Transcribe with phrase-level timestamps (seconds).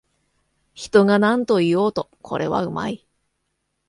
[0.73, 3.05] 人がなんと言おうと、これはうまい